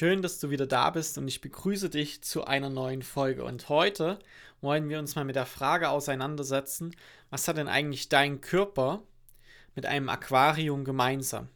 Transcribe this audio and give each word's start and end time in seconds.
Schön, 0.00 0.22
dass 0.22 0.40
du 0.40 0.48
wieder 0.48 0.66
da 0.66 0.88
bist 0.88 1.18
und 1.18 1.28
ich 1.28 1.42
begrüße 1.42 1.90
dich 1.90 2.22
zu 2.22 2.46
einer 2.46 2.70
neuen 2.70 3.02
Folge. 3.02 3.44
Und 3.44 3.68
heute 3.68 4.18
wollen 4.62 4.88
wir 4.88 4.98
uns 4.98 5.14
mal 5.14 5.26
mit 5.26 5.36
der 5.36 5.44
Frage 5.44 5.90
auseinandersetzen, 5.90 6.96
was 7.28 7.46
hat 7.46 7.58
denn 7.58 7.68
eigentlich 7.68 8.08
dein 8.08 8.40
Körper 8.40 9.02
mit 9.74 9.84
einem 9.84 10.08
Aquarium 10.08 10.86
gemeinsam? 10.86 11.50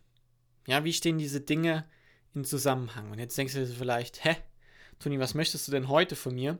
Ja, 0.67 0.85
wie 0.85 0.93
stehen 0.93 1.17
diese 1.17 1.41
Dinge 1.41 1.87
in 2.35 2.45
Zusammenhang? 2.45 3.11
Und 3.11 3.19
jetzt 3.19 3.39
denkst 3.39 3.55
du 3.55 3.61
dir 3.61 3.75
vielleicht, 3.75 4.23
hä, 4.27 4.37
Toni, 4.99 5.19
was 5.19 5.33
möchtest 5.33 5.67
du 5.67 5.73
denn 5.73 5.89
heute 5.89 6.15
von 6.15 6.35
mir? 6.35 6.59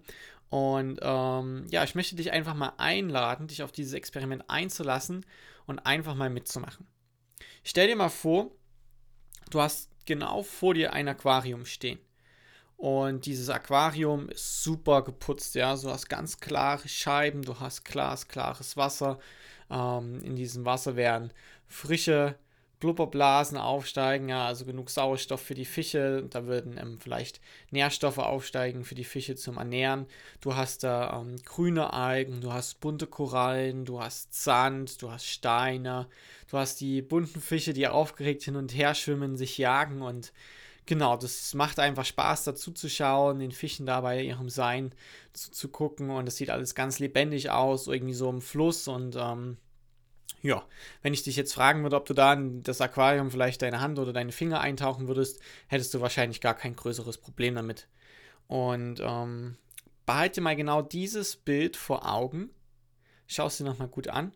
Und 0.49 1.01
ähm, 1.03 1.67
ja, 1.69 1.85
ich 1.85 1.95
möchte 1.95 2.17
dich 2.17 2.33
einfach 2.33 2.55
mal 2.55 2.73
einladen, 2.79 3.47
dich 3.47 3.63
auf 3.63 3.73
dieses 3.73 3.93
Experiment 3.93 4.45
einzulassen 4.49 5.27
und 5.67 5.81
einfach 5.81 6.15
mal 6.15 6.31
mitzumachen. 6.31 6.87
Stell 7.63 7.89
dir 7.89 7.97
mal 7.97 8.09
vor, 8.09 8.53
du 9.51 9.61
hast 9.61 9.94
genau 10.07 10.43
vor 10.43 10.75
dir 10.75 10.93
ein 10.93 11.09
Aquarium 11.09 11.67
stehen. 11.67 11.99
Und 12.77 13.27
dieses 13.27 13.49
Aquarium 13.49 14.29
ist 14.29 14.63
super 14.63 15.03
geputzt, 15.03 15.55
ja. 15.55 15.77
Du 15.77 15.91
hast 15.91 16.09
ganz 16.09 16.41
klare 16.41 16.89
Scheiben, 16.89 17.43
du 17.43 17.61
hast 17.61 17.85
glasklares 17.85 18.77
Wasser. 18.77 19.19
Ähm, 19.71 20.21
in 20.23 20.37
diesem 20.37 20.65
Wasser 20.65 20.97
werden 20.97 21.33
frische 21.67 22.37
Blubberblasen 22.85 23.57
aufsteigen, 23.57 24.29
ja, 24.29 24.45
also 24.45 24.67
genug 24.67 24.91
Sauerstoff 24.91 25.41
für 25.41 25.55
die 25.55 25.65
Fische. 25.65 26.27
Da 26.29 26.45
würden 26.45 26.77
ähm, 26.77 26.99
vielleicht 26.99 27.41
Nährstoffe 27.71 28.19
aufsteigen 28.19 28.85
für 28.85 28.95
die 28.95 29.05
Fische 29.05 29.37
zum 29.37 29.57
Ernähren. 29.57 30.05
Du 30.43 30.55
hast 30.55 30.85
da 30.85 31.19
ähm, 31.19 31.37
grüne 31.47 31.95
Algen, 31.95 32.43
du 32.43 32.53
hast 32.53 32.81
bunte 32.81 33.07
Korallen, 33.07 33.87
du 33.87 34.03
hast 34.03 34.35
Sand, 34.35 35.01
du 35.01 35.11
hast 35.11 35.25
Steine, 35.25 36.09
du 36.51 36.59
hast 36.59 36.83
die 36.83 37.01
bunten 37.01 37.41
Fische, 37.41 37.73
die 37.73 37.89
aufgeregt 37.89 38.43
hin 38.43 38.55
und 38.55 38.75
her 38.75 38.95
schwimmen, 38.95 39.39
sich 39.39 39.57
jagen 39.57 40.03
und 40.03 40.35
genau, 40.85 41.17
das 41.17 41.55
macht 41.55 41.79
einfach 41.79 42.05
Spaß 42.05 42.45
dazu 42.45 42.71
zu 42.71 42.91
schauen, 42.91 43.39
den 43.39 43.53
Fischen 43.53 43.87
da 43.87 44.03
bei 44.03 44.23
ihrem 44.23 44.51
Sein 44.51 44.93
zu, 45.33 45.69
gucken 45.71 46.11
und 46.11 46.29
es 46.29 46.37
sieht 46.37 46.51
alles 46.51 46.75
ganz 46.75 46.99
lebendig 46.99 47.49
aus, 47.49 47.87
irgendwie 47.87 48.13
so 48.13 48.29
im 48.29 48.43
Fluss 48.43 48.89
und 48.89 49.17
ähm, 49.17 49.57
ja, 50.43 50.63
wenn 51.03 51.15
ich 51.15 51.23
dich 51.23 51.37
jetzt 51.37 51.55
fragen 51.55 51.83
würde, 51.83 51.97
ob 51.97 52.05
du 52.05 52.13
da 52.13 52.35
in 52.35 52.63
das 52.63 52.81
Aquarium 52.81 53.31
vielleicht 53.31 53.63
deine 53.63 53.81
Hand 53.81 53.99
oder 53.99 54.13
deine 54.13 54.33
Finger 54.33 54.61
eintauchen 54.61 55.09
würdest, 55.09 55.41
hättest 55.69 55.95
du 55.95 56.03
wahrscheinlich 56.03 56.43
gar 56.43 56.55
kein 56.55 56.77
größeres 56.77 57.19
Problem 57.19 57.55
damit. 57.55 57.89
Und 58.47 59.01
ähm, 59.01 59.57
behalte 60.05 60.43
mal 60.43 60.55
genau 60.55 60.83
dieses 60.83 61.37
Bild 61.37 61.79
vor 61.79 62.11
Augen, 62.13 62.51
schau 63.27 63.47
es 63.47 63.57
dir 63.57 63.65
nochmal 63.65 63.89
gut 63.89 64.09
an 64.09 64.33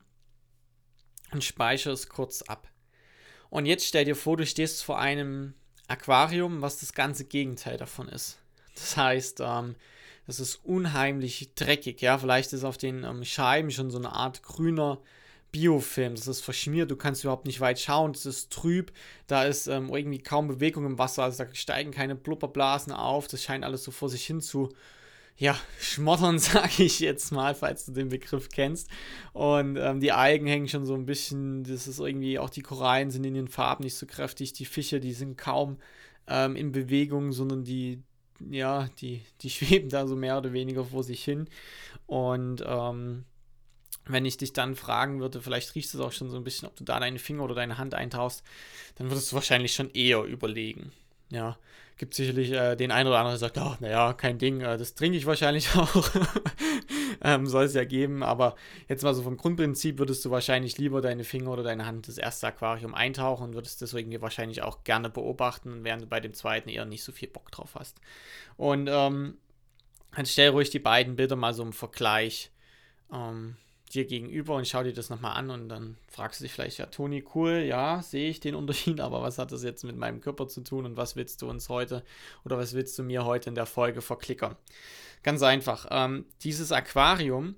und 1.32 1.44
speichere 1.44 1.92
es 1.92 2.08
kurz 2.08 2.40
ab. 2.42 2.68
Und 3.50 3.66
jetzt 3.66 3.86
stell 3.86 4.06
dir 4.06 4.16
vor, 4.16 4.38
du 4.38 4.46
stehst 4.46 4.82
vor 4.82 4.98
einem 4.98 5.52
Aquarium, 5.88 6.62
was 6.62 6.80
das 6.80 6.92
ganze 6.92 7.24
Gegenteil 7.24 7.76
davon 7.76 8.08
ist. 8.08 8.38
Das 8.74 8.96
heißt, 8.96 9.40
ähm, 9.40 9.74
das 10.26 10.40
ist 10.40 10.56
unheimlich 10.64 11.54
dreckig, 11.54 12.00
ja. 12.00 12.18
Vielleicht 12.18 12.52
ist 12.52 12.64
auf 12.64 12.78
den 12.78 13.04
ähm, 13.04 13.24
Scheiben 13.24 13.70
schon 13.70 13.90
so 13.90 13.98
eine 13.98 14.12
Art 14.12 14.42
grüner 14.42 15.00
Biofilm. 15.52 16.14
Das 16.14 16.26
ist 16.26 16.40
verschmiert, 16.40 16.90
du 16.90 16.96
kannst 16.96 17.24
überhaupt 17.24 17.46
nicht 17.46 17.60
weit 17.60 17.80
schauen, 17.80 18.12
es 18.12 18.26
ist 18.26 18.52
trüb, 18.52 18.92
da 19.26 19.44
ist 19.44 19.66
ähm, 19.66 19.88
irgendwie 19.92 20.18
kaum 20.18 20.48
Bewegung 20.48 20.84
im 20.84 20.98
Wasser, 20.98 21.24
also 21.24 21.44
da 21.44 21.54
steigen 21.54 21.90
keine 21.90 22.14
Blubberblasen 22.14 22.92
auf, 22.92 23.28
das 23.28 23.42
scheint 23.42 23.64
alles 23.64 23.84
so 23.84 23.90
vor 23.90 24.08
sich 24.08 24.26
hin 24.26 24.40
zu, 24.40 24.70
ja, 25.38 25.56
schmottern, 25.80 26.38
sage 26.38 26.82
ich 26.82 27.00
jetzt 27.00 27.30
mal, 27.32 27.54
falls 27.54 27.86
du 27.86 27.92
den 27.92 28.08
Begriff 28.08 28.48
kennst. 28.50 28.90
Und 29.32 29.76
ähm, 29.76 30.00
die 30.00 30.12
Algen 30.12 30.46
hängen 30.46 30.68
schon 30.68 30.84
so 30.84 30.94
ein 30.94 31.06
bisschen, 31.06 31.64
das 31.64 31.86
ist 31.86 32.00
irgendwie, 32.00 32.38
auch 32.38 32.50
die 32.50 32.62
Korallen 32.62 33.10
sind 33.10 33.24
in 33.24 33.34
den 33.34 33.48
Farben 33.48 33.84
nicht 33.84 33.94
so 33.94 34.06
kräftig, 34.06 34.52
die 34.52 34.66
Fische, 34.66 35.00
die 35.00 35.12
sind 35.12 35.38
kaum 35.38 35.78
ähm, 36.26 36.56
in 36.56 36.72
Bewegung, 36.72 37.32
sondern 37.32 37.64
die, 37.64 38.02
ja, 38.50 38.88
die, 39.00 39.22
die 39.40 39.50
schweben 39.50 39.88
da 39.88 40.06
so 40.06 40.16
mehr 40.16 40.38
oder 40.38 40.52
weniger 40.52 40.84
vor 40.84 41.04
sich 41.04 41.24
hin. 41.24 41.48
Und 42.06 42.64
ähm, 42.66 43.24
wenn 44.08 44.24
ich 44.24 44.36
dich 44.36 44.52
dann 44.52 44.74
fragen 44.74 45.20
würde, 45.20 45.40
vielleicht 45.40 45.74
riechst 45.74 45.94
du 45.94 45.98
es 45.98 46.04
auch 46.04 46.12
schon 46.12 46.30
so 46.30 46.36
ein 46.36 46.44
bisschen, 46.44 46.68
ob 46.68 46.76
du 46.76 46.84
da 46.84 46.98
deine 46.98 47.18
Finger 47.18 47.44
oder 47.44 47.54
deine 47.54 47.78
Hand 47.78 47.94
eintauchst, 47.94 48.42
dann 48.96 49.10
würdest 49.10 49.30
du 49.30 49.36
wahrscheinlich 49.36 49.74
schon 49.74 49.90
eher 49.90 50.22
überlegen. 50.24 50.92
Ja, 51.30 51.58
gibt 51.98 52.14
sicherlich 52.14 52.52
äh, 52.52 52.76
den 52.76 52.90
einen 52.90 53.08
oder 53.08 53.18
anderen, 53.18 53.38
der 53.38 53.38
sagt, 53.38 53.58
oh, 53.58 53.76
naja, 53.80 54.12
kein 54.14 54.38
Ding, 54.38 54.60
äh, 54.60 54.78
das 54.78 54.94
trinke 54.94 55.18
ich 55.18 55.26
wahrscheinlich 55.26 55.68
auch. 55.76 56.08
ähm, 57.22 57.46
Soll 57.46 57.64
es 57.64 57.74
ja 57.74 57.84
geben, 57.84 58.22
aber 58.22 58.54
jetzt 58.88 59.02
mal 59.02 59.14
so 59.14 59.22
vom 59.22 59.36
Grundprinzip 59.36 59.98
würdest 59.98 60.24
du 60.24 60.30
wahrscheinlich 60.30 60.78
lieber 60.78 61.00
deine 61.00 61.24
Finger 61.24 61.50
oder 61.50 61.62
deine 61.62 61.84
Hand 61.84 62.08
das 62.08 62.16
erste 62.16 62.46
Aquarium 62.46 62.94
eintauchen 62.94 63.48
und 63.48 63.54
würdest 63.54 63.82
deswegen 63.82 64.18
wahrscheinlich 64.22 64.62
auch 64.62 64.84
gerne 64.84 65.10
beobachten, 65.10 65.84
während 65.84 66.02
du 66.02 66.06
bei 66.06 66.20
dem 66.20 66.32
zweiten 66.32 66.68
eher 66.68 66.86
nicht 66.86 67.02
so 67.02 67.12
viel 67.12 67.28
Bock 67.28 67.50
drauf 67.50 67.74
hast. 67.74 68.00
Und 68.56 68.88
ähm, 68.90 69.36
dann 70.14 70.26
stell 70.26 70.50
ruhig 70.50 70.70
die 70.70 70.78
beiden 70.78 71.16
Bilder 71.16 71.36
mal 71.36 71.52
so 71.52 71.62
im 71.62 71.72
Vergleich. 71.72 72.50
Ähm, 73.12 73.56
dir 73.88 74.06
gegenüber 74.06 74.54
und 74.54 74.66
schau 74.66 74.82
dir 74.82 74.92
das 74.92 75.10
nochmal 75.10 75.36
an 75.36 75.50
und 75.50 75.68
dann 75.68 75.96
fragst 76.08 76.40
du 76.40 76.44
dich 76.44 76.52
vielleicht, 76.52 76.78
ja, 76.78 76.86
Toni, 76.86 77.24
cool, 77.34 77.64
ja, 77.66 78.02
sehe 78.02 78.28
ich 78.30 78.40
den 78.40 78.54
Unterschied, 78.54 79.00
aber 79.02 79.22
was 79.22 79.38
hat 79.38 79.52
das 79.52 79.62
jetzt 79.62 79.84
mit 79.84 79.96
meinem 79.96 80.20
Körper 80.20 80.48
zu 80.48 80.62
tun 80.62 80.84
und 80.84 80.96
was 80.96 81.16
willst 81.16 81.42
du 81.42 81.48
uns 81.48 81.68
heute 81.68 82.04
oder 82.44 82.58
was 82.58 82.74
willst 82.74 82.98
du 82.98 83.02
mir 83.02 83.24
heute 83.24 83.48
in 83.48 83.54
der 83.54 83.66
Folge 83.66 84.02
verklickern? 84.02 84.56
Ganz 85.22 85.42
einfach, 85.42 85.86
ähm, 85.90 86.26
dieses 86.42 86.72
Aquarium 86.72 87.56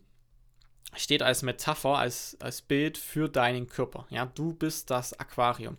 steht 0.97 1.23
als 1.23 1.43
Metapher, 1.43 1.99
als, 1.99 2.37
als 2.41 2.63
Bild 2.63 2.99
für 2.99 3.29
deinen 3.29 3.69
Körper. 3.69 4.07
Ja, 4.11 4.27
du 4.27 4.55
bist 4.55 4.91
das 4.91 5.19
Aquarium. 5.19 5.79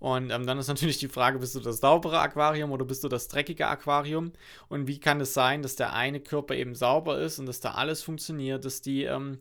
Und 0.00 0.30
ähm, 0.30 0.46
dann 0.46 0.58
ist 0.58 0.68
natürlich 0.68 0.96
die 0.96 1.08
Frage, 1.08 1.38
bist 1.38 1.54
du 1.54 1.60
das 1.60 1.78
saubere 1.78 2.20
Aquarium 2.20 2.72
oder 2.72 2.86
bist 2.86 3.04
du 3.04 3.08
das 3.08 3.28
dreckige 3.28 3.68
Aquarium? 3.68 4.32
Und 4.68 4.86
wie 4.86 4.98
kann 4.98 5.20
es 5.20 5.34
sein, 5.34 5.62
dass 5.62 5.76
der 5.76 5.92
eine 5.92 6.20
Körper 6.20 6.54
eben 6.54 6.74
sauber 6.74 7.20
ist 7.20 7.38
und 7.38 7.44
dass 7.44 7.60
da 7.60 7.72
alles 7.72 8.02
funktioniert, 8.02 8.64
dass 8.64 8.80
die 8.80 9.04
ähm, 9.04 9.38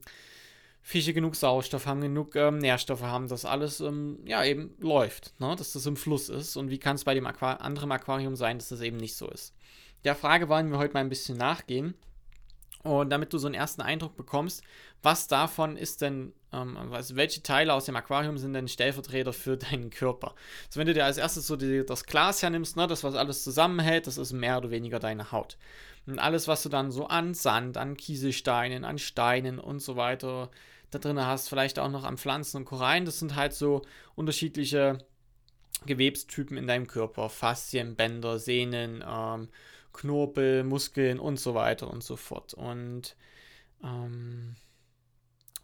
Fische 0.89 1.13
genug 1.13 1.35
Sauerstoff 1.35 1.85
haben, 1.85 2.01
genug 2.01 2.35
ähm, 2.35 2.57
Nährstoffe 2.57 3.03
haben, 3.03 3.27
dass 3.27 3.45
alles 3.45 3.79
ähm, 3.79 4.17
ja 4.25 4.44
eben 4.44 4.73
läuft, 4.79 5.39
ne? 5.39 5.55
dass 5.55 5.73
das 5.73 5.85
im 5.85 5.95
Fluss 5.95 6.29
ist. 6.29 6.57
Und 6.57 6.72
wie 6.72 6.79
kann 6.79 6.95
es 6.95 7.03
bei 7.03 7.13
dem 7.13 7.27
Aqua 7.27 7.53
anderen 7.53 7.91
Aquarium 7.91 8.35
sein, 8.35 8.57
dass 8.57 8.69
das 8.69 8.81
eben 8.81 8.97
nicht 8.97 9.16
so 9.16 9.29
ist? 9.29 9.53
Der 10.03 10.16
Frage 10.16 10.49
wollen 10.49 10.72
wir 10.72 10.79
heute 10.79 10.95
mal 10.95 11.01
ein 11.01 11.09
bisschen 11.09 11.38
nachgehen. 11.38 11.94
Und 12.81 13.11
damit 13.11 13.31
du 13.31 13.38
so 13.38 13.45
einen 13.45 13.53
ersten 13.53 13.83
Eindruck 13.83 14.17
bekommst, 14.17 14.63
was 15.03 15.28
davon 15.28 15.78
ist 15.78 16.01
denn, 16.01 16.33
ähm, 16.51 16.75
also 16.91 17.16
welche 17.16 17.44
Teile 17.44 17.75
aus 17.75 17.85
dem 17.85 17.95
Aquarium 17.95 18.39
sind 18.39 18.53
denn 18.53 18.67
Stellvertreter 18.67 19.31
für 19.31 19.57
deinen 19.57 19.91
Körper? 19.91 20.33
Also 20.69 20.79
wenn 20.79 20.88
du 20.88 20.95
dir 20.95 21.05
als 21.05 21.19
erstes 21.19 21.45
so 21.45 21.55
die, 21.55 21.85
das 21.85 22.05
Glas 22.05 22.41
hernimmst, 22.41 22.78
ne, 22.78 22.88
das 22.88 23.03
was 23.03 23.13
alles 23.13 23.44
zusammenhält, 23.44 24.07
das 24.07 24.17
ist 24.17 24.33
mehr 24.33 24.57
oder 24.57 24.72
weniger 24.72 24.97
deine 24.97 25.31
Haut. 25.31 25.55
Und 26.07 26.17
alles, 26.17 26.47
was 26.47 26.63
du 26.63 26.69
dann 26.69 26.89
so 26.89 27.05
an 27.05 27.35
Sand, 27.35 27.78
an 27.78 27.95
Kieselsteinen, 27.95 28.85
an 28.85 28.97
Steinen 28.97 29.59
und 29.59 29.81
so 29.81 29.95
weiter 29.95 30.49
da 30.91 31.00
drin 31.00 31.20
hast, 31.20 31.50
vielleicht 31.50 31.80
auch 31.80 31.90
noch 31.90 32.03
an 32.03 32.18
Pflanzen 32.18 32.58
und 32.58 32.66
Korallen, 32.66 33.06
das 33.06 33.20
sind 33.20 33.36
halt 33.36 33.53
so 33.53 33.82
unterschiedliche 34.16 34.97
Gewebstypen 35.86 36.58
in 36.58 36.68
deinem 36.68 36.88
Körper. 36.88 37.30
Faszien, 37.30 37.96
Bänder, 37.96 38.40
Sehnen, 38.40 39.03
ähm, 39.08 39.50
Knorpel, 39.94 40.64
Muskeln 40.64 41.20
und 41.20 41.40
so 41.40 41.53
weiter 41.53 41.90
und 41.90 42.03
so 42.03 42.16
fort. 42.16 42.53
Und 42.53 43.16
ähm, 43.84 44.56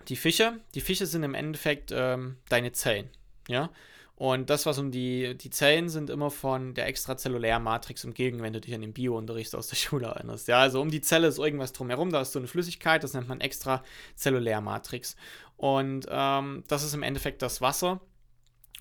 die 0.08 0.16
Fische, 0.16 0.60
die 0.74 0.82
Fische 0.82 1.06
sind 1.06 1.24
im 1.24 1.34
Endeffekt 1.34 1.92
ähm, 1.94 2.38
deine 2.50 2.72
Zellen. 2.72 3.10
Ja, 3.48 3.72
und 4.18 4.50
das, 4.50 4.66
was 4.66 4.80
um 4.80 4.92
die, 4.92 5.38
die 5.38 5.50
Zellen 5.50 5.90
sind, 5.90 6.10
immer 6.10 6.32
von 6.32 6.74
der 6.74 6.88
extrazellulären 6.88 7.62
Matrix 7.62 8.06
umgeben, 8.06 8.42
wenn 8.42 8.54
du 8.54 8.62
dich 8.62 8.74
an 8.74 8.80
den 8.82 8.94
Biounterricht 8.94 9.54
aus 9.56 9.68
der 9.68 9.76
Schule 9.76 10.08
erinnerst. 10.08 10.48
Ja, 10.48 10.60
also 10.60 10.82
um 10.82 10.90
die 10.90 11.02
Zelle 11.02 11.28
ist 11.28 11.38
irgendwas 11.38 11.74
drumherum, 11.74 12.12
da 12.12 12.22
ist 12.22 12.32
so 12.32 12.40
eine 12.40 12.48
Flüssigkeit, 12.48 13.04
das 13.04 13.14
nennt 13.14 13.28
man 13.28 13.42
extrazellulär 13.42 14.62
Matrix. 14.62 15.18
Und 15.58 16.08
ähm, 16.10 16.64
das 16.68 16.84
ist 16.84 16.94
im 16.94 17.04
Endeffekt 17.04 17.42
das 17.42 17.60
Wasser, 17.60 18.00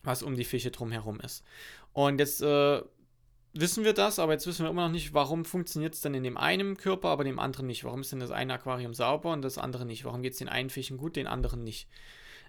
was 0.05 0.23
um 0.23 0.37
die 0.37 0.45
Fische 0.45 0.71
drumherum 0.71 1.19
ist. 1.21 1.45
Und 1.93 2.21
jetzt 2.21 2.41
äh, 2.41 2.83
wissen 3.55 3.85
wir 3.85 3.93
das, 3.93 4.21
aber 4.21 4.33
jetzt 4.33 4.47
wissen 4.47 4.65
wir 4.65 4.71
immer 4.71 4.87
noch 4.87 4.93
nicht, 4.93 5.15
warum 5.15 5.45
funktioniert 5.45 5.95
es 5.95 6.01
denn 6.01 6.15
in 6.15 6.23
dem 6.23 6.37
einen 6.37 6.77
Körper, 6.77 7.09
aber 7.09 7.25
dem 7.25 7.41
anderen 7.41 7.67
nicht. 7.67 7.83
Warum 7.83 8.03
ist 8.03 8.13
denn 8.13 8.21
das 8.21 8.31
eine 8.31 8.55
Aquarium 8.55 8.95
sauber 8.95 9.33
und 9.33 9.43
das 9.43 9.59
andere 9.59 9.85
nicht? 9.85 10.05
Warum 10.05 10.23
geht 10.23 10.35
es 10.35 10.39
den 10.39 10.49
einen 10.49 10.71
Fischen 10.71 10.97
gut, 10.97 11.17
den 11.17 11.27
anderen 11.27 11.65
nicht? 11.65 11.89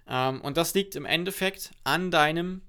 Ähm, 0.08 0.40
und 0.40 0.56
das 0.56 0.74
liegt 0.74 0.94
im 0.94 1.04
Endeffekt 1.04 1.72
an 1.82 2.12
deinem 2.12 2.62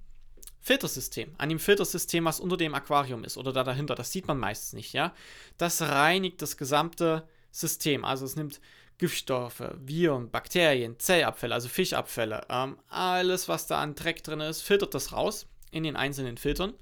Filtersystem, 0.67 1.33
an 1.37 1.47
dem 1.47 1.59
Filtersystem, 1.59 2.25
was 2.25 2.41
unter 2.41 2.57
dem 2.57 2.75
Aquarium 2.75 3.23
ist 3.23 3.37
oder 3.37 3.53
da 3.53 3.63
dahinter. 3.63 3.95
Das 3.95 4.11
sieht 4.11 4.27
man 4.27 4.37
meistens 4.37 4.73
nicht, 4.73 4.91
ja. 4.91 5.13
Das 5.57 5.81
reinigt 5.81 6.41
das 6.41 6.57
gesamte 6.57 7.25
System. 7.51 8.03
Also 8.03 8.25
es 8.25 8.35
nimmt 8.35 8.59
Giftstoffe, 8.97 9.63
Viren, 9.77 10.29
Bakterien, 10.29 10.99
Zellabfälle, 10.99 11.53
also 11.53 11.69
Fischabfälle, 11.69 12.41
ähm, 12.49 12.77
alles, 12.89 13.47
was 13.47 13.65
da 13.67 13.79
an 13.79 13.95
Dreck 13.95 14.23
drin 14.23 14.41
ist, 14.41 14.61
filtert 14.61 14.93
das 14.93 15.13
raus 15.13 15.47
in 15.71 15.83
den 15.83 15.95
einzelnen 15.95 16.35
Filtern 16.35 16.73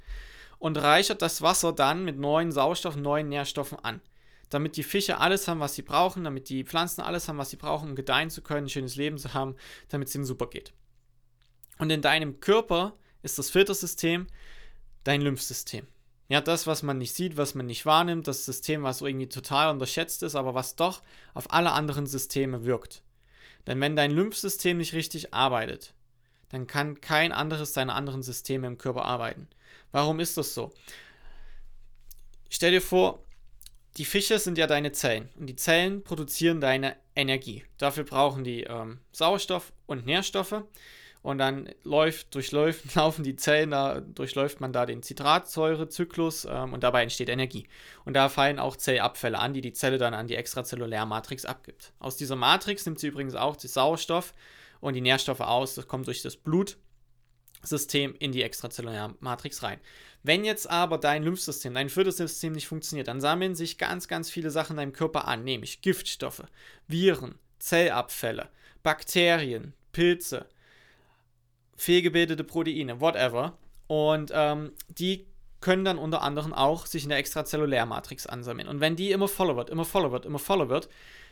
und 0.58 0.78
reichert 0.78 1.22
das 1.22 1.44
Wasser 1.44 1.72
dann 1.72 2.06
mit 2.06 2.18
neuen 2.18 2.52
Sauerstoff, 2.52 2.96
neuen 2.96 3.30
Nährstoffen 3.30 3.78
an. 3.78 4.02
Damit 4.50 4.78
die 4.78 4.84
Fische 4.84 5.20
alles 5.20 5.48
haben, 5.48 5.60
was 5.60 5.76
sie 5.76 5.84
brauchen, 5.84 6.24
damit 6.24 6.50
die 6.50 6.64
Pflanzen 6.64 7.02
alles 7.02 7.28
haben, 7.28 7.38
was 7.38 7.52
sie 7.52 7.58
brauchen, 7.58 7.90
um 7.90 7.96
gedeihen 7.96 8.32
zu 8.32 8.42
können, 8.42 8.66
ein 8.66 8.70
schönes 8.70 8.96
Leben 8.96 9.20
zu 9.20 9.36
haben, 9.36 9.56
damit 9.90 10.08
es 10.08 10.16
ihnen 10.16 10.26
super 10.26 10.48
geht. 10.48 10.74
Und 11.78 11.92
in 11.92 12.02
deinem 12.02 12.40
Körper 12.40 12.98
ist 13.26 13.40
das 13.40 13.50
Filtersystem 13.50 14.28
dein 15.04 15.22
Lymphsystem. 15.22 15.88
Ja, 16.30 16.42
das, 16.42 16.66
was 16.66 16.82
man 16.82 16.98
nicht 16.98 17.14
sieht, 17.14 17.38
was 17.38 17.54
man 17.56 17.66
nicht 17.66 17.86
wahrnimmt, 17.86 18.28
das 18.28 18.46
System, 18.46 18.84
was 18.84 19.02
irgendwie 19.02 19.28
total 19.28 19.72
unterschätzt 19.72 20.24
ist, 20.24 20.36
aber 20.36 20.54
was 20.54 20.76
doch 20.76 21.02
auf 21.34 21.52
alle 21.52 21.72
anderen 21.72 22.08
Systeme 22.08 22.66
wirkt. 22.66 23.04
Denn 23.68 23.82
wenn 23.82 23.96
dein 23.96 24.12
Lymphsystem 24.12 24.78
nicht 24.78 24.94
richtig 24.94 25.34
arbeitet, 25.34 25.94
dann 26.50 26.68
kann 26.68 27.02
kein 27.02 27.32
anderes 27.32 27.74
deiner 27.74 27.96
anderen 27.96 28.24
Systeme 28.24 28.68
im 28.68 28.78
Körper 28.78 29.06
arbeiten. 29.06 29.48
Warum 29.92 30.20
ist 30.20 30.38
das 30.38 30.54
so? 30.54 30.72
Stell 32.50 32.72
dir 32.72 32.82
vor, 32.82 33.24
die 33.98 34.06
Fische 34.06 34.40
sind 34.40 34.58
ja 34.58 34.68
deine 34.68 34.92
Zellen 34.92 35.30
und 35.40 35.48
die 35.48 35.56
Zellen 35.56 36.04
produzieren 36.04 36.62
deine 36.62 36.96
Energie. 37.16 37.64
Dafür 37.78 38.04
brauchen 38.04 38.44
die 38.44 38.64
ähm, 38.64 39.00
Sauerstoff 39.12 39.74
und 39.86 40.06
Nährstoffe 40.06 40.64
und 41.26 41.40
dann 41.40 41.68
läuft, 41.84 42.36
durchläuft, 42.36 42.94
laufen 42.96 43.24
die 43.24 43.36
Zellen, 43.36 43.72
da 43.72 44.00
durchläuft 44.00 44.62
man 44.62 44.72
da 44.72 44.86
den 44.86 45.02
Zitratsäurezyklus 45.02 46.46
ähm, 46.46 46.72
und 46.72 46.84
dabei 46.84 47.02
entsteht 47.02 47.30
Energie. 47.30 47.68
Und 48.06 48.14
da 48.14 48.30
fallen 48.30 48.60
auch 48.60 48.76
Zellabfälle 48.76 49.40
an, 49.40 49.56
die 49.56 49.62
die 49.62 49.74
Zelle 49.74 49.98
dann 49.98 50.14
an 50.14 50.28
die 50.28 50.36
Extrazellularmatrix 50.36 51.46
abgibt. 51.46 51.94
Aus 51.98 52.16
dieser 52.16 52.36
Matrix 52.36 52.86
nimmt 52.86 53.00
sie 53.00 53.08
übrigens 53.08 53.34
auch 53.34 53.56
den 53.56 53.72
Sauerstoff 53.72 54.36
und 54.82 54.94
die 54.94 55.02
Nährstoffe 55.02 55.40
aus. 55.40 55.74
Das 55.74 55.88
kommt 55.88 56.06
durch 56.06 56.22
das 56.22 56.38
Blutsystem 56.38 58.14
in 58.20 58.32
die 58.32 58.44
Extrazellularmatrix 58.44 59.64
rein. 59.64 59.80
Wenn 60.22 60.46
jetzt 60.46 60.70
aber 60.70 61.00
dein 61.00 61.24
Lymphsystem, 61.24 61.74
dein 61.74 61.90
Filtersystem 61.90 62.54
nicht 62.54 62.68
funktioniert, 62.68 63.08
dann 63.08 63.20
sammeln 63.20 63.56
sich 63.56 63.80
ganz, 63.80 64.08
ganz 64.08 64.30
viele 64.30 64.52
Sachen 64.52 64.74
in 64.74 64.78
deinem 64.78 64.94
Körper 64.94 65.28
an, 65.28 65.44
nämlich 65.44 65.82
Giftstoffe, 65.82 66.44
Viren, 66.88 67.40
Zellabfälle, 67.58 68.50
Bakterien, 68.84 69.74
Pilze, 69.92 70.46
fehlgebildete 71.76 72.44
Proteine, 72.44 73.02
whatever. 73.02 73.58
Und 73.88 74.32
ähm, 74.34 74.72
die 74.88 75.28
können 75.62 75.86
dann 75.86 75.98
unter 75.98 76.22
anderem 76.22 76.54
auch 76.54 76.86
sich 76.86 77.04
in 77.04 77.10
der 77.10 77.18
Extrazellulärmatrix 77.18 78.28
ansammeln. 78.28 78.68
Und 78.68 78.82
wenn 78.82 78.96
die 78.96 79.12
immer 79.12 79.28
voller 79.28 79.56
wird, 79.56 79.70
immer 79.70 79.86
voller 79.86 80.12
wird, 80.12 80.26
immer 80.26 80.40
voller 80.40 80.70
wird, 80.70 80.90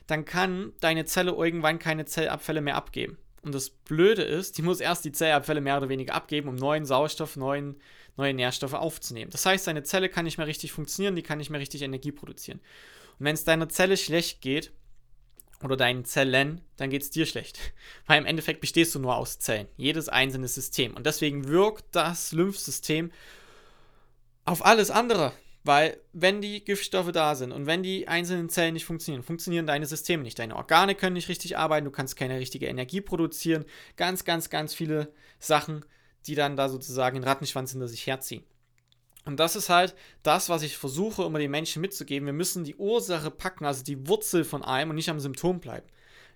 dann 0.07 0.25
kann 0.25 0.73
deine 0.79 1.05
Zelle 1.05 1.31
irgendwann 1.31 1.79
keine 1.79 2.05
Zellabfälle 2.05 2.61
mehr 2.61 2.75
abgeben. 2.75 3.17
Und 3.43 3.53
das 3.53 3.69
Blöde 3.69 4.23
ist, 4.23 4.57
die 4.57 4.61
muss 4.61 4.79
erst 4.79 5.05
die 5.05 5.11
Zellabfälle 5.11 5.61
mehr 5.61 5.77
oder 5.77 5.89
weniger 5.89 6.15
abgeben, 6.15 6.49
um 6.49 6.55
neuen 6.55 6.85
Sauerstoff, 6.85 7.35
neuen, 7.35 7.75
neue 8.15 8.33
Nährstoffe 8.33 8.73
aufzunehmen. 8.73 9.31
Das 9.31 9.45
heißt, 9.45 9.67
deine 9.67 9.83
Zelle 9.83 10.09
kann 10.09 10.25
nicht 10.25 10.37
mehr 10.37 10.47
richtig 10.47 10.71
funktionieren, 10.71 11.15
die 11.15 11.23
kann 11.23 11.37
nicht 11.37 11.49
mehr 11.49 11.59
richtig 11.59 11.81
Energie 11.81 12.11
produzieren. 12.11 12.59
Und 13.19 13.25
wenn 13.25 13.35
es 13.35 13.43
deiner 13.43 13.69
Zelle 13.69 13.97
schlecht 13.97 14.41
geht, 14.41 14.71
oder 15.63 15.77
deinen 15.77 16.05
Zellen, 16.05 16.61
dann 16.77 16.89
geht 16.89 17.03
es 17.03 17.09
dir 17.09 17.25
schlecht. 17.25 17.59
Weil 18.07 18.19
im 18.19 18.25
Endeffekt 18.25 18.61
bestehst 18.61 18.93
du 18.95 18.99
nur 18.99 19.15
aus 19.15 19.39
Zellen, 19.39 19.67
jedes 19.77 20.09
einzelne 20.09 20.47
System. 20.47 20.95
Und 20.95 21.05
deswegen 21.05 21.47
wirkt 21.47 21.85
das 21.95 22.31
Lymphsystem 22.31 23.11
auf 24.45 24.65
alles 24.65 24.91
andere. 24.91 25.33
Weil 25.63 25.97
wenn 26.11 26.41
die 26.41 26.63
Giftstoffe 26.63 27.13
da 27.13 27.35
sind 27.35 27.53
und 27.53 27.65
wenn 27.65 27.83
die 27.83 28.07
einzelnen 28.09 28.49
Zellen 28.49 28.73
nicht 28.73 28.83
funktionieren, 28.85 29.23
funktionieren 29.23 29.65
deine 29.65 29.85
Systeme 29.85 30.23
nicht. 30.23 30.37
Deine 30.37 30.57
Organe 30.57 30.93
können 30.93 31.13
nicht 31.13 31.29
richtig 31.29 31.57
arbeiten, 31.57 31.85
du 31.85 31.91
kannst 31.91 32.17
keine 32.17 32.37
richtige 32.37 32.67
Energie 32.67 32.99
produzieren. 32.99 33.63
Ganz, 33.95 34.25
ganz, 34.25 34.49
ganz 34.49 34.73
viele 34.73 35.13
Sachen, 35.39 35.85
die 36.27 36.35
dann 36.35 36.57
da 36.57 36.67
sozusagen 36.67 37.15
den 37.15 37.23
Rattenschwanz 37.23 37.71
hinter 37.71 37.87
sich 37.87 38.05
herziehen. 38.05 38.43
Und 39.25 39.39
das 39.39 39.55
ist 39.55 39.69
halt 39.69 39.95
das, 40.21 40.49
was 40.49 40.63
ich 40.63 40.77
versuche, 40.77 41.23
immer 41.23 41.39
den 41.39 41.51
Menschen 41.51 41.81
mitzugeben. 41.81 42.25
Wir 42.25 42.33
müssen 42.33 42.63
die 42.63 42.75
Ursache 42.75 43.31
packen, 43.31 43.65
also 43.65 43.83
die 43.83 44.07
Wurzel 44.07 44.43
von 44.43 44.63
allem 44.63 44.89
und 44.89 44.97
nicht 44.97 45.09
am 45.09 45.19
Symptom 45.19 45.59
bleiben. 45.59 45.87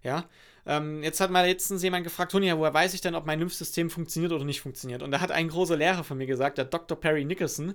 Ja, 0.03 0.29
ähm, 0.65 1.03
jetzt 1.03 1.19
hat 1.19 1.31
mal 1.31 1.45
letztens 1.45 1.83
jemand 1.83 2.03
gefragt, 2.03 2.31
Toni, 2.31 2.55
woher 2.55 2.73
weiß 2.73 2.93
ich 2.93 3.01
denn, 3.01 3.15
ob 3.15 3.25
mein 3.25 3.39
Lymphsystem 3.39 3.89
funktioniert 3.89 4.31
oder 4.31 4.45
nicht 4.45 4.61
funktioniert? 4.61 5.01
Und 5.01 5.11
da 5.11 5.19
hat 5.19 5.31
ein 5.31 5.49
großer 5.49 5.75
Lehrer 5.75 6.03
von 6.03 6.17
mir 6.17 6.27
gesagt, 6.27 6.57
der 6.57 6.65
Dr. 6.65 6.99
Perry 6.99 7.25
Nicholson, 7.25 7.73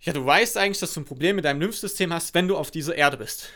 ja, 0.00 0.12
du 0.12 0.24
weißt 0.24 0.58
eigentlich, 0.58 0.80
dass 0.80 0.92
du 0.92 1.00
ein 1.00 1.06
Problem 1.06 1.36
mit 1.36 1.44
deinem 1.44 1.60
Lymphsystem 1.60 2.12
hast, 2.12 2.34
wenn 2.34 2.46
du 2.46 2.56
auf 2.56 2.70
dieser 2.70 2.94
Erde 2.94 3.16
bist. 3.16 3.50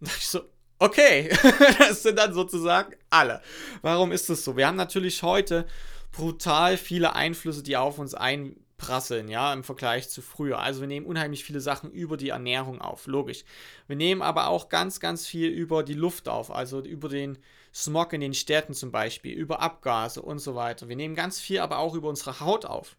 Und 0.00 0.08
da 0.08 0.14
ich 0.16 0.28
so, 0.28 0.42
okay, 0.78 1.30
das 1.78 2.02
sind 2.02 2.18
dann 2.18 2.32
sozusagen 2.32 2.94
alle. 3.10 3.42
Warum 3.82 4.12
ist 4.12 4.30
das 4.30 4.44
so? 4.44 4.56
Wir 4.56 4.66
haben 4.66 4.76
natürlich 4.76 5.22
heute 5.22 5.66
brutal 6.12 6.76
viele 6.76 7.14
Einflüsse, 7.14 7.62
die 7.62 7.76
auf 7.76 7.98
uns 7.98 8.14
ein 8.14 8.56
prasseln, 8.78 9.28
ja, 9.28 9.52
im 9.52 9.64
Vergleich 9.64 10.08
zu 10.08 10.22
früher. 10.22 10.60
Also 10.60 10.80
wir 10.80 10.88
nehmen 10.88 11.04
unheimlich 11.04 11.44
viele 11.44 11.60
Sachen 11.60 11.90
über 11.90 12.16
die 12.16 12.30
Ernährung 12.30 12.80
auf, 12.80 13.06
logisch. 13.06 13.44
Wir 13.86 13.96
nehmen 13.96 14.22
aber 14.22 14.48
auch 14.48 14.68
ganz, 14.68 15.00
ganz 15.00 15.26
viel 15.26 15.48
über 15.50 15.82
die 15.82 15.94
Luft 15.94 16.28
auf, 16.28 16.50
also 16.50 16.80
über 16.80 17.08
den 17.08 17.38
Smog 17.74 18.12
in 18.12 18.20
den 18.20 18.34
Städten 18.34 18.72
zum 18.72 18.90
Beispiel, 18.90 19.36
über 19.36 19.60
Abgase 19.60 20.22
und 20.22 20.38
so 20.38 20.54
weiter. 20.54 20.88
Wir 20.88 20.96
nehmen 20.96 21.14
ganz 21.14 21.38
viel 21.38 21.58
aber 21.58 21.78
auch 21.78 21.94
über 21.94 22.08
unsere 22.08 22.40
Haut 22.40 22.64
auf. 22.64 22.96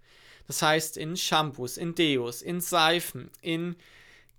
Das 0.47 0.61
heißt 0.61 0.97
in 0.97 1.15
Shampoos, 1.15 1.77
in 1.77 1.95
Deos, 1.95 2.41
in 2.41 2.61
Seifen, 2.61 3.31
in 3.41 3.75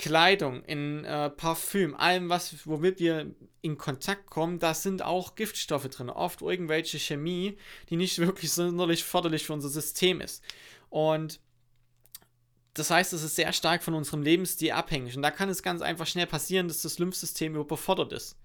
Kleidung, 0.00 0.64
in 0.64 1.04
äh, 1.04 1.28
Parfüm, 1.31 1.94
allem, 1.94 2.31
was, 2.31 2.66
womit 2.66 3.00
wir 3.00 3.34
in 3.60 3.76
Kontakt 3.76 4.31
kommen, 4.31 4.58
da 4.58 4.72
sind 4.72 5.02
auch 5.02 5.34
Giftstoffe 5.34 5.88
drin. 5.88 6.08
Oft 6.08 6.40
irgendwelche 6.40 6.98
Chemie, 6.98 7.58
die 7.90 7.96
nicht 7.96 8.19
wirklich 8.19 8.50
sonderlich 8.50 9.04
förderlich 9.04 9.44
für 9.44 9.52
unser 9.52 9.69
System 9.69 10.22
ist. 10.22 10.42
Und 10.90 11.40
das 12.75 12.90
heißt, 12.90 13.12
es 13.12 13.22
ist 13.22 13.37
sehr 13.37 13.52
stark 13.52 13.82
von 13.82 13.94
unserem 13.94 14.22
Lebensstil 14.22 14.72
abhängig. 14.72 15.16
Und 15.16 15.22
da 15.22 15.31
kann 15.31 15.48
es 15.48 15.62
ganz 15.62 15.82
einfach 15.82 16.06
schnell 16.06 16.26
passieren, 16.26 16.69
dass 16.69 16.82
das 16.82 16.98
Lymphsystem 16.98 17.56
überfordert 17.56 18.12
ist. 18.12 18.37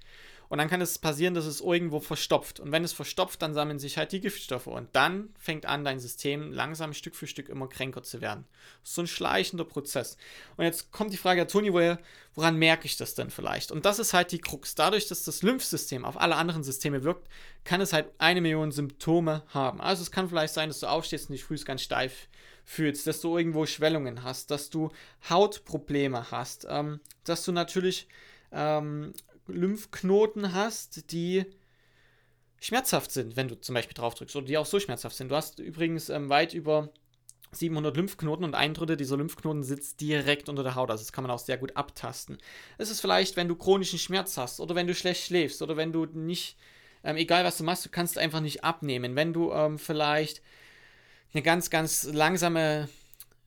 Und 0.49 0.57
dann 0.57 0.69
kann 0.69 0.81
es 0.81 0.97
passieren, 0.99 1.33
dass 1.33 1.45
es 1.45 1.61
irgendwo 1.61 1.99
verstopft. 1.99 2.59
Und 2.59 2.71
wenn 2.71 2.83
es 2.83 2.93
verstopft, 2.93 3.41
dann 3.41 3.53
sammeln 3.53 3.79
sich 3.79 3.97
halt 3.97 4.11
die 4.11 4.21
Giftstoffe. 4.21 4.67
Und 4.67 4.89
dann 4.93 5.29
fängt 5.39 5.65
an, 5.65 5.83
dein 5.83 5.99
System 5.99 6.51
langsam 6.51 6.93
Stück 6.93 7.15
für 7.15 7.27
Stück 7.27 7.49
immer 7.49 7.67
kränker 7.67 8.03
zu 8.03 8.21
werden. 8.21 8.45
So 8.83 9.01
ein 9.01 9.07
schleichender 9.07 9.65
Prozess. 9.65 10.17
Und 10.57 10.65
jetzt 10.65 10.91
kommt 10.91 11.13
die 11.13 11.17
Frage, 11.17 11.47
Toni, 11.47 11.73
woher, 11.73 11.99
woran 12.35 12.57
merke 12.57 12.85
ich 12.85 12.97
das 12.97 13.15
denn 13.15 13.29
vielleicht? 13.29 13.71
Und 13.71 13.85
das 13.85 13.99
ist 13.99 14.13
halt 14.13 14.31
die 14.31 14.39
Krux. 14.39 14.75
Dadurch, 14.75 15.07
dass 15.07 15.23
das 15.23 15.41
Lymphsystem 15.41 16.05
auf 16.05 16.19
alle 16.19 16.35
anderen 16.35 16.63
Systeme 16.63 17.03
wirkt, 17.03 17.27
kann 17.63 17.81
es 17.81 17.93
halt 17.93 18.07
eine 18.19 18.41
Million 18.41 18.71
Symptome 18.71 19.43
haben. 19.47 19.81
Also 19.81 20.03
es 20.03 20.11
kann 20.11 20.29
vielleicht 20.29 20.53
sein, 20.53 20.69
dass 20.69 20.79
du 20.79 20.87
aufstehst 20.87 21.29
und 21.29 21.33
dich 21.33 21.43
früh 21.43 21.55
ganz 21.65 21.81
steif 21.81 22.27
fühlst, 22.65 23.07
dass 23.07 23.21
du 23.21 23.37
irgendwo 23.37 23.65
Schwellungen 23.65 24.23
hast, 24.23 24.51
dass 24.51 24.69
du 24.69 24.91
Hautprobleme 25.29 26.31
hast, 26.31 26.65
ähm, 26.69 26.99
dass 27.23 27.43
du 27.45 27.51
natürlich 27.51 28.07
ähm, 28.51 29.13
Lymphknoten 29.47 30.53
hast, 30.53 31.11
die 31.11 31.45
schmerzhaft 32.59 33.11
sind, 33.11 33.35
wenn 33.35 33.47
du 33.47 33.59
zum 33.59 33.75
Beispiel 33.75 33.93
drauf 33.93 34.15
drückst, 34.15 34.35
oder 34.35 34.45
die 34.45 34.57
auch 34.57 34.65
so 34.65 34.79
schmerzhaft 34.79 35.15
sind. 35.15 35.29
Du 35.29 35.35
hast 35.35 35.59
übrigens 35.59 36.09
ähm, 36.09 36.29
weit 36.29 36.53
über 36.53 36.89
700 37.51 37.95
Lymphknoten 37.95 38.43
und 38.43 38.55
ein 38.55 38.73
Drittel 38.73 38.97
dieser 38.97 39.17
Lymphknoten 39.17 39.63
sitzt 39.63 40.01
direkt 40.01 40.49
unter 40.49 40.63
der 40.63 40.75
Haut. 40.75 40.89
Also 40.89 41.03
das 41.03 41.13
kann 41.13 41.23
man 41.23 41.31
auch 41.31 41.39
sehr 41.39 41.57
gut 41.57 41.75
abtasten. 41.75 42.37
Es 42.77 42.89
ist 42.89 43.01
vielleicht, 43.01 43.35
wenn 43.35 43.47
du 43.47 43.55
chronischen 43.55 43.99
Schmerz 43.99 44.37
hast 44.37 44.59
oder 44.59 44.75
wenn 44.75 44.87
du 44.87 44.95
schlecht 44.95 45.25
schläfst 45.25 45.61
oder 45.61 45.77
wenn 45.77 45.93
du 45.93 46.05
nicht, 46.05 46.57
ähm, 47.03 47.17
egal 47.17 47.43
was 47.43 47.57
du 47.57 47.63
machst, 47.63 47.85
du 47.85 47.89
kannst 47.89 48.17
einfach 48.17 48.41
nicht 48.41 48.63
abnehmen. 48.63 49.15
Wenn 49.15 49.33
du 49.33 49.51
ähm, 49.51 49.77
vielleicht 49.77 50.41
eine 51.33 51.43
ganz, 51.43 51.69
ganz 51.69 52.03
langsame 52.05 52.89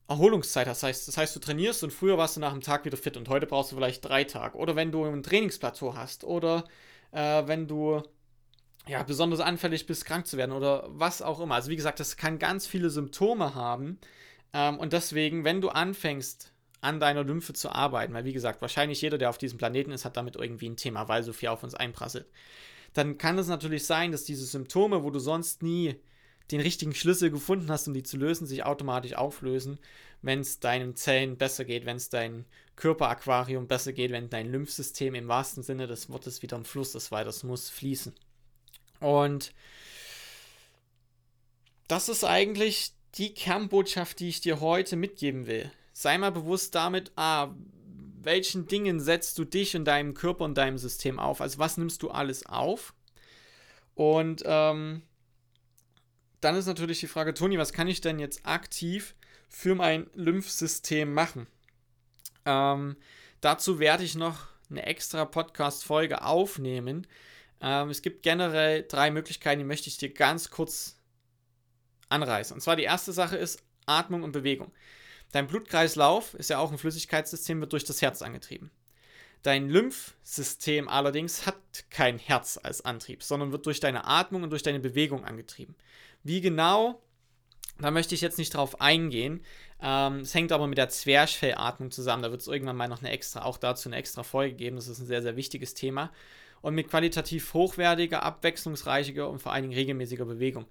Erholungszeit 0.08 0.66
hast. 0.66 0.82
Das 0.82 0.88
heißt, 0.88 1.08
das 1.08 1.16
heißt, 1.16 1.36
du 1.36 1.40
trainierst 1.40 1.84
und 1.84 1.92
früher 1.92 2.18
warst 2.18 2.36
du 2.36 2.40
nach 2.40 2.52
einem 2.52 2.62
Tag 2.62 2.84
wieder 2.84 2.96
fit 2.96 3.16
und 3.16 3.28
heute 3.28 3.46
brauchst 3.46 3.72
du 3.72 3.76
vielleicht 3.76 4.04
drei 4.04 4.24
Tage. 4.24 4.56
Oder 4.56 4.74
wenn 4.74 4.90
du 4.90 5.04
ein 5.04 5.22
Trainingsplateau 5.22 5.94
hast 5.94 6.24
oder 6.24 6.64
äh, 7.12 7.46
wenn 7.46 7.68
du 7.68 8.02
ja, 8.86 9.02
besonders 9.02 9.40
anfällig 9.40 9.86
bist, 9.86 10.06
krank 10.06 10.26
zu 10.26 10.38
werden 10.38 10.52
oder 10.52 10.86
was 10.88 11.20
auch 11.20 11.40
immer. 11.40 11.54
Also 11.54 11.70
wie 11.70 11.76
gesagt, 11.76 12.00
das 12.00 12.16
kann 12.16 12.38
ganz 12.38 12.66
viele 12.66 12.88
Symptome 12.88 13.54
haben. 13.54 13.98
Ähm, 14.54 14.78
und 14.78 14.94
deswegen, 14.94 15.44
wenn 15.44 15.60
du 15.60 15.68
anfängst, 15.68 16.52
an 16.80 17.00
deiner 17.00 17.24
Lymphe 17.24 17.52
zu 17.52 17.70
arbeiten, 17.70 18.14
weil 18.14 18.24
wie 18.24 18.32
gesagt, 18.32 18.62
wahrscheinlich 18.62 19.02
jeder, 19.02 19.18
der 19.18 19.30
auf 19.30 19.38
diesem 19.38 19.58
Planeten 19.58 19.90
ist, 19.90 20.04
hat 20.04 20.16
damit 20.16 20.36
irgendwie 20.36 20.68
ein 20.68 20.76
Thema, 20.76 21.08
weil 21.08 21.22
so 21.22 21.32
viel 21.32 21.48
auf 21.48 21.64
uns 21.64 21.74
einprasselt, 21.74 22.26
dann 22.94 23.18
kann 23.18 23.36
es 23.36 23.48
natürlich 23.48 23.84
sein, 23.84 24.12
dass 24.12 24.24
diese 24.24 24.46
Symptome, 24.46 25.02
wo 25.02 25.10
du 25.10 25.18
sonst 25.18 25.62
nie 25.62 25.96
den 26.50 26.60
richtigen 26.60 26.94
Schlüssel 26.94 27.30
gefunden 27.30 27.70
hast, 27.70 27.88
um 27.88 27.94
die 27.94 28.02
zu 28.02 28.16
lösen, 28.16 28.46
sich 28.46 28.64
automatisch 28.64 29.14
auflösen, 29.14 29.78
wenn 30.22 30.40
es 30.40 30.60
deinen 30.60 30.96
Zellen 30.96 31.36
besser 31.36 31.64
geht, 31.64 31.84
wenn 31.86 31.96
es 31.96 32.08
dein 32.08 32.46
Körperaquarium 32.76 33.66
besser 33.66 33.92
geht, 33.92 34.12
wenn 34.12 34.30
dein 34.30 34.50
Lymphsystem 34.50 35.14
im 35.14 35.28
wahrsten 35.28 35.62
Sinne 35.62 35.86
des 35.86 36.08
Wortes 36.08 36.42
wieder 36.42 36.56
im 36.56 36.64
Fluss 36.64 36.94
ist, 36.94 37.10
weil 37.10 37.24
das 37.24 37.42
muss 37.42 37.68
fließen. 37.68 38.14
Und 39.00 39.52
das 41.86 42.08
ist 42.08 42.24
eigentlich 42.24 42.92
die 43.14 43.34
Kernbotschaft, 43.34 44.20
die 44.20 44.28
ich 44.28 44.40
dir 44.40 44.60
heute 44.60 44.96
mitgeben 44.96 45.46
will. 45.46 45.70
Sei 45.92 46.16
mal 46.18 46.32
bewusst 46.32 46.74
damit, 46.74 47.12
ah, 47.16 47.54
welchen 48.22 48.66
Dingen 48.66 49.00
setzt 49.00 49.38
du 49.38 49.44
dich 49.44 49.74
und 49.76 49.84
deinem 49.84 50.14
Körper 50.14 50.44
und 50.44 50.56
deinem 50.56 50.78
System 50.78 51.18
auf? 51.18 51.40
Also 51.40 51.58
was 51.58 51.76
nimmst 51.76 52.02
du 52.02 52.10
alles 52.10 52.46
auf? 52.46 52.94
Und 53.94 54.42
ähm, 54.44 55.02
dann 56.40 56.56
ist 56.56 56.66
natürlich 56.66 57.00
die 57.00 57.06
Frage, 57.06 57.34
Toni, 57.34 57.58
was 57.58 57.72
kann 57.72 57.88
ich 57.88 58.00
denn 58.00 58.18
jetzt 58.18 58.46
aktiv 58.46 59.14
für 59.48 59.74
mein 59.74 60.08
Lymphsystem 60.14 61.12
machen? 61.12 61.46
Ähm, 62.44 62.96
dazu 63.40 63.78
werde 63.78 64.04
ich 64.04 64.14
noch 64.14 64.46
eine 64.70 64.86
extra 64.86 65.24
Podcast-Folge 65.24 66.22
aufnehmen. 66.22 67.06
Ähm, 67.60 67.90
es 67.90 68.02
gibt 68.02 68.22
generell 68.22 68.84
drei 68.86 69.10
Möglichkeiten, 69.10 69.60
die 69.60 69.64
möchte 69.64 69.88
ich 69.88 69.96
dir 69.96 70.12
ganz 70.12 70.50
kurz 70.50 70.96
anreißen. 72.08 72.54
Und 72.54 72.60
zwar 72.60 72.76
die 72.76 72.84
erste 72.84 73.12
Sache 73.12 73.36
ist 73.36 73.62
Atmung 73.86 74.22
und 74.22 74.32
Bewegung. 74.32 74.72
Dein 75.32 75.46
Blutkreislauf 75.46 76.34
ist 76.34 76.50
ja 76.50 76.58
auch 76.58 76.72
ein 76.72 76.78
Flüssigkeitssystem, 76.78 77.60
wird 77.60 77.72
durch 77.72 77.84
das 77.84 78.00
Herz 78.00 78.22
angetrieben. 78.22 78.70
Dein 79.42 79.68
Lymphsystem 79.68 80.88
allerdings 80.88 81.46
hat 81.46 81.56
kein 81.90 82.18
Herz 82.18 82.58
als 82.62 82.84
Antrieb, 82.84 83.22
sondern 83.22 83.52
wird 83.52 83.66
durch 83.66 83.80
deine 83.80 84.04
Atmung 84.04 84.42
und 84.42 84.50
durch 84.50 84.62
deine 84.62 84.80
Bewegung 84.80 85.24
angetrieben. 85.24 85.76
Wie 86.24 86.40
genau, 86.40 87.00
da 87.80 87.90
möchte 87.90 88.14
ich 88.14 88.20
jetzt 88.20 88.38
nicht 88.38 88.54
drauf 88.54 88.80
eingehen. 88.80 89.40
Ähm, 89.80 90.20
es 90.20 90.34
hängt 90.34 90.50
aber 90.50 90.66
mit 90.66 90.78
der 90.78 90.88
Zwerchfellatmung 90.88 91.90
zusammen. 91.90 92.24
Da 92.24 92.30
wird 92.30 92.40
es 92.40 92.48
irgendwann 92.48 92.76
mal 92.76 92.88
noch 92.88 93.00
eine 93.00 93.10
extra, 93.10 93.42
auch 93.42 93.58
dazu 93.58 93.88
eine 93.88 93.96
extra 93.96 94.24
Folge 94.24 94.56
geben. 94.56 94.76
Das 94.76 94.88
ist 94.88 94.98
ein 94.98 95.06
sehr, 95.06 95.22
sehr 95.22 95.36
wichtiges 95.36 95.74
Thema. 95.74 96.10
Und 96.60 96.74
mit 96.74 96.88
qualitativ 96.88 97.54
hochwertiger, 97.54 98.24
abwechslungsreicher 98.24 99.28
und 99.28 99.40
vor 99.40 99.52
allen 99.52 99.62
Dingen 99.62 99.74
regelmäßiger 99.74 100.24
Bewegung. 100.24 100.66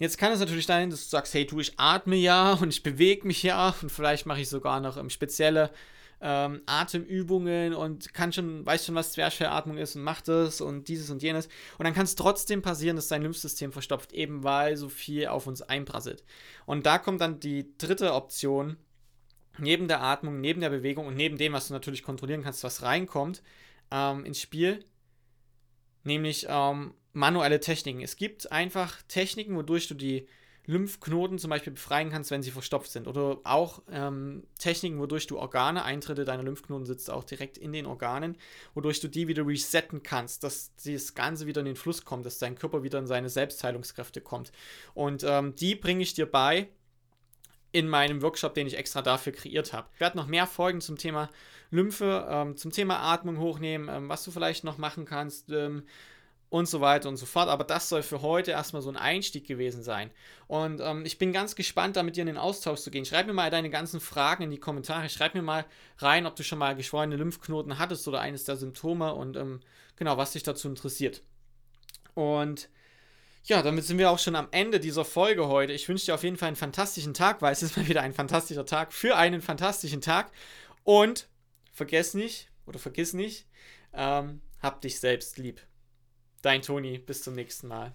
Jetzt 0.00 0.18
kann 0.18 0.32
es 0.32 0.40
natürlich 0.40 0.66
sein, 0.66 0.90
dass 0.90 1.04
du 1.04 1.08
sagst, 1.08 1.32
hey, 1.32 1.46
du, 1.46 1.60
ich 1.60 1.78
atme 1.78 2.16
ja 2.16 2.54
und 2.54 2.70
ich 2.70 2.82
bewege 2.82 3.24
mich 3.24 3.44
ja 3.44 3.72
und 3.80 3.92
vielleicht 3.92 4.26
mache 4.26 4.40
ich 4.40 4.48
sogar 4.48 4.80
noch 4.80 4.96
ähm, 4.96 5.10
spezielle 5.10 5.70
ähm, 6.20 6.62
Atemübungen 6.66 7.74
und 7.74 8.12
kann 8.12 8.32
schon, 8.32 8.66
weiß 8.66 8.86
schon, 8.86 8.94
was 8.94 9.12
Zwerchfellatmung 9.12 9.76
ist 9.78 9.96
und 9.96 10.02
macht 10.02 10.28
es 10.28 10.60
und 10.60 10.88
dieses 10.88 11.10
und 11.10 11.22
jenes. 11.22 11.46
Und 11.78 11.84
dann 11.84 11.94
kann 11.94 12.04
es 12.04 12.16
trotzdem 12.16 12.62
passieren, 12.62 12.96
dass 12.96 13.08
dein 13.08 13.22
Lymphsystem 13.22 13.72
verstopft, 13.72 14.12
eben 14.12 14.42
weil 14.42 14.76
so 14.76 14.88
viel 14.88 15.28
auf 15.28 15.46
uns 15.46 15.62
einprasselt. 15.62 16.24
Und 16.66 16.86
da 16.86 16.98
kommt 16.98 17.20
dann 17.20 17.40
die 17.40 17.76
dritte 17.78 18.14
Option, 18.14 18.76
neben 19.58 19.88
der 19.88 20.02
Atmung, 20.02 20.40
neben 20.40 20.60
der 20.60 20.70
Bewegung 20.70 21.06
und 21.06 21.16
neben 21.16 21.38
dem, 21.38 21.52
was 21.52 21.68
du 21.68 21.74
natürlich 21.74 22.02
kontrollieren 22.02 22.42
kannst, 22.42 22.64
was 22.64 22.82
reinkommt, 22.82 23.42
ähm, 23.90 24.24
ins 24.24 24.40
Spiel, 24.40 24.84
nämlich 26.04 26.46
ähm, 26.48 26.94
manuelle 27.12 27.60
Techniken. 27.60 28.00
Es 28.00 28.16
gibt 28.16 28.50
einfach 28.50 29.02
Techniken, 29.08 29.56
wodurch 29.56 29.88
du 29.88 29.94
die 29.94 30.26
Lymphknoten 30.68 31.38
zum 31.38 31.48
Beispiel 31.48 31.72
befreien 31.72 32.10
kannst, 32.10 32.30
wenn 32.30 32.42
sie 32.42 32.50
verstopft 32.50 32.90
sind. 32.90 33.08
Oder 33.08 33.38
auch 33.44 33.82
ähm, 33.90 34.44
Techniken, 34.58 34.98
wodurch 34.98 35.26
du 35.26 35.38
Organe, 35.38 35.82
Eintritte 35.82 36.26
deiner 36.26 36.42
Lymphknoten 36.42 36.84
sitzt 36.84 37.10
auch 37.10 37.24
direkt 37.24 37.56
in 37.56 37.72
den 37.72 37.86
Organen, 37.86 38.36
wodurch 38.74 39.00
du 39.00 39.08
die 39.08 39.28
wieder 39.28 39.46
resetten 39.46 40.02
kannst, 40.02 40.44
dass 40.44 40.72
das 40.84 41.14
Ganze 41.14 41.46
wieder 41.46 41.60
in 41.60 41.66
den 41.66 41.76
Fluss 41.76 42.04
kommt, 42.04 42.26
dass 42.26 42.38
dein 42.38 42.54
Körper 42.54 42.82
wieder 42.82 42.98
in 42.98 43.06
seine 43.06 43.30
Selbstheilungskräfte 43.30 44.20
kommt. 44.20 44.52
Und 44.92 45.24
ähm, 45.26 45.54
die 45.54 45.74
bringe 45.74 46.02
ich 46.02 46.12
dir 46.12 46.26
bei 46.26 46.68
in 47.72 47.88
meinem 47.88 48.20
Workshop, 48.20 48.52
den 48.52 48.66
ich 48.66 48.76
extra 48.76 49.00
dafür 49.00 49.32
kreiert 49.32 49.72
habe. 49.72 49.88
Ich 49.94 50.00
werde 50.00 50.18
noch 50.18 50.26
mehr 50.26 50.46
Folgen 50.46 50.82
zum 50.82 50.98
Thema 50.98 51.30
Lymphe, 51.70 52.26
ähm, 52.28 52.56
zum 52.58 52.72
Thema 52.72 52.98
Atmung 52.98 53.38
hochnehmen, 53.38 53.88
ähm, 53.90 54.08
was 54.10 54.22
du 54.22 54.30
vielleicht 54.30 54.64
noch 54.64 54.76
machen 54.76 55.06
kannst 55.06 55.50
ähm, 55.50 55.84
und 56.50 56.66
so 56.66 56.80
weiter 56.80 57.08
und 57.08 57.16
so 57.16 57.26
fort. 57.26 57.48
Aber 57.48 57.64
das 57.64 57.88
soll 57.88 58.02
für 58.02 58.22
heute 58.22 58.52
erstmal 58.52 58.82
so 58.82 58.88
ein 58.90 58.96
Einstieg 58.96 59.46
gewesen 59.46 59.82
sein. 59.82 60.10
Und 60.46 60.80
ähm, 60.80 61.04
ich 61.04 61.18
bin 61.18 61.32
ganz 61.32 61.54
gespannt, 61.54 61.96
da 61.96 62.02
mit 62.02 62.16
dir 62.16 62.22
in 62.22 62.28
den 62.28 62.38
Austausch 62.38 62.80
zu 62.80 62.90
gehen. 62.90 63.04
Schreib 63.04 63.26
mir 63.26 63.32
mal 63.32 63.50
deine 63.50 63.70
ganzen 63.70 64.00
Fragen 64.00 64.44
in 64.44 64.50
die 64.50 64.58
Kommentare. 64.58 65.08
Schreib 65.08 65.34
mir 65.34 65.42
mal 65.42 65.64
rein, 65.98 66.26
ob 66.26 66.36
du 66.36 66.42
schon 66.42 66.58
mal 66.58 66.74
geschwollene 66.74 67.16
Lymphknoten 67.16 67.78
hattest 67.78 68.08
oder 68.08 68.20
eines 68.20 68.44
der 68.44 68.56
Symptome 68.56 69.14
und 69.14 69.36
ähm, 69.36 69.60
genau, 69.96 70.16
was 70.16 70.32
dich 70.32 70.42
dazu 70.42 70.68
interessiert. 70.68 71.22
Und 72.14 72.68
ja, 73.44 73.62
damit 73.62 73.84
sind 73.84 73.98
wir 73.98 74.10
auch 74.10 74.18
schon 74.18 74.36
am 74.36 74.48
Ende 74.50 74.80
dieser 74.80 75.04
Folge 75.04 75.48
heute. 75.48 75.72
Ich 75.72 75.88
wünsche 75.88 76.06
dir 76.06 76.14
auf 76.14 76.22
jeden 76.22 76.36
Fall 76.36 76.48
einen 76.48 76.56
fantastischen 76.56 77.14
Tag, 77.14 77.40
weil 77.40 77.52
es 77.52 77.62
ist 77.62 77.76
mal 77.76 77.88
wieder 77.88 78.02
ein 78.02 78.12
fantastischer 78.12 78.66
Tag 78.66 78.92
für 78.92 79.16
einen 79.16 79.40
fantastischen 79.40 80.00
Tag. 80.00 80.30
Und 80.84 81.28
vergiss 81.72 82.14
nicht, 82.14 82.50
oder 82.66 82.78
vergiss 82.78 83.14
nicht, 83.14 83.46
ähm, 83.94 84.42
hab 84.60 84.80
dich 84.80 85.00
selbst 85.00 85.38
lieb. 85.38 85.60
Dein 86.42 86.62
Toni, 86.62 86.98
bis 86.98 87.22
zum 87.22 87.34
nächsten 87.34 87.68
Mal. 87.68 87.86